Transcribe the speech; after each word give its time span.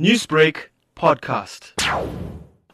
Newsbreak 0.00 0.70
podcast. 0.96 1.70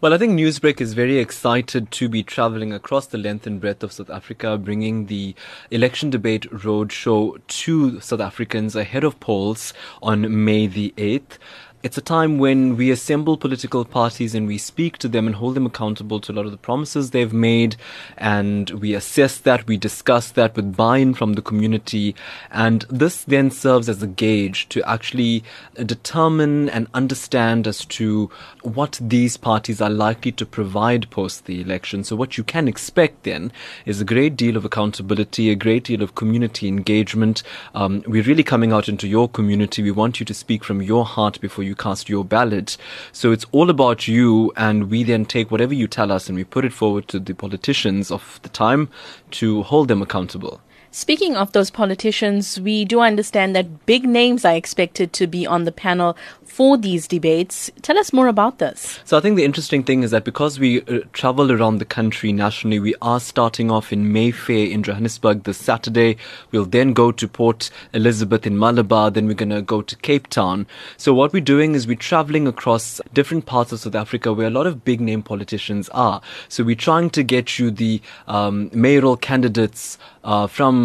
Well, 0.00 0.14
I 0.14 0.16
think 0.16 0.32
Newsbreak 0.32 0.80
is 0.80 0.94
very 0.94 1.18
excited 1.18 1.90
to 1.90 2.08
be 2.08 2.22
traveling 2.22 2.72
across 2.72 3.08
the 3.08 3.18
length 3.18 3.46
and 3.46 3.60
breadth 3.60 3.82
of 3.82 3.92
South 3.92 4.08
Africa, 4.08 4.56
bringing 4.56 5.04
the 5.04 5.34
election 5.70 6.08
debate 6.08 6.50
roadshow 6.50 7.38
to 7.46 8.00
South 8.00 8.22
Africans 8.22 8.74
ahead 8.74 9.04
of 9.04 9.20
polls 9.20 9.74
on 10.00 10.46
May 10.46 10.66
the 10.66 10.94
8th. 10.96 11.36
It's 11.82 11.96
a 11.96 12.02
time 12.02 12.36
when 12.36 12.76
we 12.76 12.90
assemble 12.90 13.38
political 13.38 13.86
parties 13.86 14.34
and 14.34 14.46
we 14.46 14.58
speak 14.58 14.98
to 14.98 15.08
them 15.08 15.26
and 15.26 15.34
hold 15.34 15.54
them 15.54 15.64
accountable 15.64 16.20
to 16.20 16.30
a 16.30 16.34
lot 16.34 16.44
of 16.44 16.52
the 16.52 16.58
promises 16.58 17.10
they've 17.10 17.32
made. 17.32 17.76
And 18.18 18.68
we 18.68 18.92
assess 18.92 19.38
that, 19.38 19.66
we 19.66 19.78
discuss 19.78 20.32
that 20.32 20.54
with 20.56 20.76
buy 20.76 20.98
in 20.98 21.14
from 21.14 21.32
the 21.32 21.40
community. 21.40 22.14
And 22.50 22.84
this 22.90 23.24
then 23.24 23.50
serves 23.50 23.88
as 23.88 24.02
a 24.02 24.06
gauge 24.06 24.68
to 24.68 24.86
actually 24.86 25.42
determine 25.74 26.68
and 26.68 26.86
understand 26.92 27.66
as 27.66 27.86
to 27.86 28.28
what 28.60 28.98
these 29.00 29.38
parties 29.38 29.80
are 29.80 29.88
likely 29.88 30.32
to 30.32 30.44
provide 30.44 31.08
post 31.08 31.46
the 31.46 31.62
election. 31.62 32.04
So, 32.04 32.14
what 32.14 32.36
you 32.36 32.44
can 32.44 32.68
expect 32.68 33.22
then 33.22 33.52
is 33.86 34.02
a 34.02 34.04
great 34.04 34.36
deal 34.36 34.58
of 34.58 34.66
accountability, 34.66 35.48
a 35.48 35.54
great 35.54 35.84
deal 35.84 36.02
of 36.02 36.14
community 36.14 36.68
engagement. 36.68 37.42
Um, 37.74 38.04
we're 38.06 38.22
really 38.22 38.44
coming 38.44 38.70
out 38.70 38.86
into 38.86 39.08
your 39.08 39.30
community. 39.30 39.82
We 39.82 39.92
want 39.92 40.20
you 40.20 40.26
to 40.26 40.34
speak 40.34 40.62
from 40.62 40.82
your 40.82 41.06
heart 41.06 41.40
before 41.40 41.64
you 41.64 41.69
you 41.70 41.74
cast 41.74 42.10
your 42.10 42.24
ballot. 42.24 42.76
So 43.12 43.32
it's 43.32 43.46
all 43.52 43.70
about 43.70 44.06
you, 44.06 44.52
and 44.56 44.90
we 44.90 45.04
then 45.04 45.24
take 45.24 45.50
whatever 45.50 45.72
you 45.72 45.88
tell 45.88 46.12
us 46.12 46.28
and 46.28 46.36
we 46.36 46.44
put 46.44 46.66
it 46.66 46.72
forward 46.72 47.08
to 47.08 47.18
the 47.18 47.32
politicians 47.32 48.10
of 48.10 48.38
the 48.42 48.50
time 48.50 48.90
to 49.32 49.62
hold 49.62 49.88
them 49.88 50.02
accountable. 50.02 50.60
Speaking 50.92 51.36
of 51.36 51.52
those 51.52 51.70
politicians, 51.70 52.60
we 52.60 52.84
do 52.84 52.98
understand 52.98 53.54
that 53.54 53.86
big 53.86 54.04
names 54.04 54.44
are 54.44 54.56
expected 54.56 55.12
to 55.12 55.28
be 55.28 55.46
on 55.46 55.62
the 55.62 55.70
panel 55.70 56.16
for 56.42 56.76
these 56.76 57.06
debates. 57.06 57.70
Tell 57.82 57.96
us 57.96 58.12
more 58.12 58.26
about 58.26 58.58
this. 58.58 58.98
So, 59.04 59.16
I 59.16 59.20
think 59.20 59.36
the 59.36 59.44
interesting 59.44 59.84
thing 59.84 60.02
is 60.02 60.10
that 60.10 60.24
because 60.24 60.58
we 60.58 60.82
uh, 60.82 61.02
travel 61.12 61.52
around 61.52 61.78
the 61.78 61.84
country 61.84 62.32
nationally, 62.32 62.80
we 62.80 62.96
are 63.00 63.20
starting 63.20 63.70
off 63.70 63.92
in 63.92 64.12
Mayfair 64.12 64.66
in 64.66 64.82
Johannesburg 64.82 65.44
this 65.44 65.58
Saturday. 65.58 66.16
We'll 66.50 66.64
then 66.64 66.92
go 66.92 67.12
to 67.12 67.28
Port 67.28 67.70
Elizabeth 67.94 68.44
in 68.44 68.58
Malabar, 68.58 69.12
then 69.12 69.28
we're 69.28 69.34
going 69.34 69.50
to 69.50 69.62
go 69.62 69.82
to 69.82 69.94
Cape 69.98 70.26
Town. 70.26 70.66
So, 70.96 71.14
what 71.14 71.32
we're 71.32 71.40
doing 71.40 71.76
is 71.76 71.86
we're 71.86 71.94
traveling 71.94 72.48
across 72.48 73.00
different 73.12 73.46
parts 73.46 73.70
of 73.70 73.78
South 73.78 73.94
Africa 73.94 74.32
where 74.32 74.48
a 74.48 74.50
lot 74.50 74.66
of 74.66 74.84
big 74.84 75.00
name 75.00 75.22
politicians 75.22 75.88
are. 75.90 76.20
So, 76.48 76.64
we're 76.64 76.74
trying 76.74 77.10
to 77.10 77.22
get 77.22 77.60
you 77.60 77.70
the 77.70 78.02
um, 78.26 78.70
mayoral 78.74 79.16
candidates 79.16 79.98
uh, 80.24 80.48
from 80.48 80.79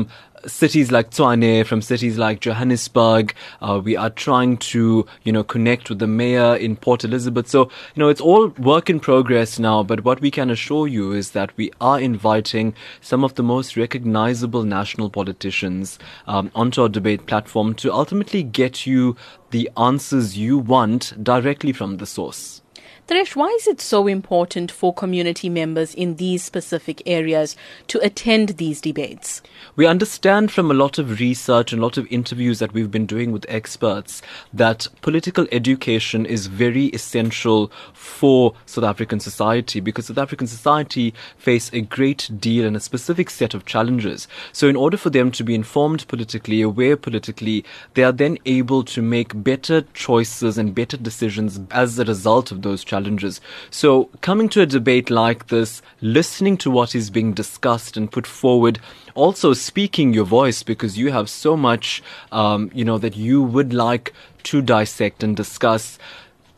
cities 0.48 0.92
like 0.92 1.12
Tshwane, 1.12 1.66
from 1.66 1.82
cities 1.82 2.18
like 2.18 2.40
Johannesburg. 2.40 3.34
Uh, 3.62 3.82
we 3.84 3.96
are 3.96 4.10
trying 4.10 4.58
to, 4.58 5.06
you 5.24 5.32
know, 5.32 5.44
connect 5.44 5.90
with 5.90 6.00
the 6.00 6.08
mayor 6.08 6.56
in 6.56 6.76
Port 6.76 7.04
Elizabeth. 7.04 7.48
So, 7.48 7.64
you 7.96 8.00
know, 8.00 8.10
it's 8.10 8.22
all 8.22 8.50
work 8.50 8.90
in 8.90 9.00
progress 9.00 9.60
now, 9.60 9.84
but 9.84 10.04
what 10.04 10.22
we 10.22 10.32
can 10.32 10.50
assure 10.50 10.88
you 10.88 11.12
is 11.14 11.32
that 11.32 11.56
we 11.58 11.72
are 11.82 12.00
inviting 12.00 12.74
some 13.02 13.24
of 13.24 13.36
the 13.36 13.44
most 13.44 13.76
recognizable 13.78 14.64
national 14.64 15.10
politicians 15.10 15.98
um, 16.28 16.52
onto 16.56 16.82
our 16.82 16.90
debate 16.90 17.26
platform 17.26 17.74
to 17.76 17.94
ultimately 17.94 18.44
get 18.44 18.86
you 18.86 19.16
the 19.52 19.70
answers 19.78 20.38
you 20.38 20.58
want 20.58 21.14
directly 21.24 21.74
from 21.74 21.98
the 21.98 22.06
source. 22.06 22.62
Taresh, 23.08 23.36
why 23.36 23.50
is 23.50 23.68
it 23.68 23.82
so 23.82 24.08
important 24.08 24.72
for 24.72 24.92
community 24.92 25.48
members 25.48 25.94
in 25.94 26.16
these 26.16 26.42
specific 26.42 27.04
areas 27.06 27.56
to 27.86 28.04
attend 28.04 28.58
these 28.58 28.82
debates? 28.82 29.44
We 29.76 29.86
understand 29.86 30.52
from 30.52 30.72
a 30.72 30.74
lot 30.74 30.98
of 30.98 31.20
research 31.20 31.72
and 31.72 31.80
a 31.80 31.86
lot 31.86 31.98
of 31.98 32.12
interviews 32.12 32.58
that 32.58 32.74
we've 32.74 32.90
been 32.90 33.06
doing 33.06 33.32
with 33.32 33.46
experts 33.48 34.24
that 34.52 34.88
political 35.04 35.46
education 35.52 36.26
is 36.26 36.48
very 36.48 36.88
essential 36.88 37.72
for 37.94 38.56
South 38.66 38.86
African 38.86 39.20
society 39.20 39.80
because 39.80 40.08
South 40.08 40.18
African 40.18 40.48
society 40.48 41.14
face 41.38 41.70
a 41.74 41.82
great 41.82 42.28
deal 42.40 42.66
and 42.66 42.76
a 42.76 42.80
specific 42.80 43.30
set 43.30 43.54
of 43.54 43.68
challenges. 43.68 44.28
So 44.52 44.68
in 44.68 44.76
order 44.76 44.98
for 44.98 45.12
them 45.12 45.30
to 45.34 45.44
be 45.44 45.54
informed 45.54 46.08
politically, 46.08 46.64
aware 46.64 46.98
politically, 46.98 47.66
they 47.94 48.04
are 48.04 48.12
then 48.12 48.40
able 48.48 48.84
to 48.86 49.04
make 49.04 49.44
better 49.44 49.84
choices 49.94 50.58
and 50.58 50.74
better 50.74 50.98
decisions 50.98 51.60
as 51.70 52.00
a 52.00 52.06
result 52.06 52.52
of 52.52 52.64
those 52.64 52.84
challenges 52.84 52.95
challenges. 52.96 53.42
So, 53.70 54.10
coming 54.22 54.50
to 54.50 54.62
a 54.62 54.66
debate 54.66 55.10
like 55.10 55.48
this, 55.48 55.82
listening 56.02 56.58
to 56.58 56.72
what 56.72 56.96
is 56.96 57.10
being 57.10 57.34
discussed 57.34 57.98
and 57.98 58.12
put 58.12 58.26
forward, 58.26 58.80
also 59.16 59.54
speaking 59.54 60.14
your 60.14 60.26
voice 60.26 60.64
because 60.64 60.98
you 60.98 61.12
have 61.12 61.30
so 61.30 61.58
much, 61.58 62.02
um, 62.32 62.72
you 62.74 62.86
know, 62.86 62.98
that 62.98 63.18
you 63.18 63.42
would 63.42 63.74
like 63.74 64.14
to 64.44 64.62
dissect 64.62 65.24
and 65.24 65.36
discuss 65.36 65.98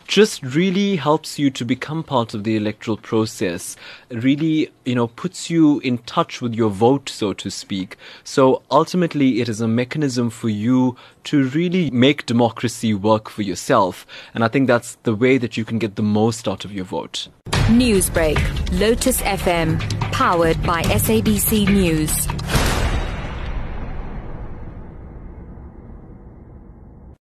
just 0.08 0.42
really 0.42 0.96
helps 0.96 1.38
you 1.38 1.52
to 1.52 1.66
become 1.66 2.04
part 2.04 2.34
of 2.34 2.44
the 2.44 2.56
electoral 2.56 2.98
process. 2.98 3.76
Really, 4.10 4.72
you 4.86 4.96
know, 4.96 5.08
puts 5.08 5.50
you 5.50 5.80
in 5.80 5.98
touch 6.00 6.42
with 6.42 6.56
your 6.56 6.70
vote, 6.70 7.10
so 7.10 7.34
to 7.34 7.52
speak. 7.52 7.98
So 8.24 8.64
ultimately, 8.72 9.42
it 9.42 9.50
is 9.50 9.62
a 9.62 9.68
mechanism 9.68 10.30
for 10.30 10.50
you 10.50 10.96
to 11.26 11.44
really 11.50 11.92
make 11.92 12.26
democracy 12.26 12.94
work 12.94 13.30
for 13.30 13.42
yourself. 13.42 14.08
And 14.34 14.44
I 14.44 14.48
think 14.48 14.68
that's 14.68 14.96
the 15.04 15.14
way 15.16 15.38
that 15.38 15.58
you 15.58 15.66
can 15.66 15.78
get 15.78 15.96
the 15.96 16.04
most 16.04 16.48
out 16.48 16.64
of 16.64 16.72
your 16.72 16.86
vote. 16.86 17.28
Newsbreak, 17.68 18.80
Lotus 18.80 19.22
FM, 19.22 19.78
powered 20.14 20.62
by 20.64 20.84
SABC 20.84 21.68
News. 21.68 22.28